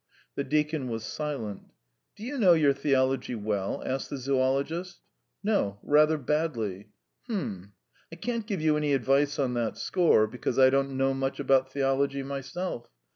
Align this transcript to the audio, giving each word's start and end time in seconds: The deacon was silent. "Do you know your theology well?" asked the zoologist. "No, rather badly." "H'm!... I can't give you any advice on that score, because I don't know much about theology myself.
The 0.33 0.43
deacon 0.43 0.89
was 0.89 1.03
silent. 1.03 1.69
"Do 2.15 2.23
you 2.23 2.39
know 2.39 2.53
your 2.53 2.73
theology 2.73 3.35
well?" 3.35 3.83
asked 3.85 4.09
the 4.09 4.17
zoologist. 4.17 4.99
"No, 5.43 5.77
rather 5.83 6.17
badly." 6.17 6.87
"H'm!... 7.29 7.73
I 8.11 8.15
can't 8.15 8.47
give 8.47 8.61
you 8.63 8.75
any 8.77 8.93
advice 8.95 9.37
on 9.37 9.53
that 9.53 9.77
score, 9.77 10.25
because 10.25 10.57
I 10.57 10.71
don't 10.71 10.97
know 10.97 11.13
much 11.13 11.39
about 11.39 11.71
theology 11.71 12.23
myself. 12.23 12.89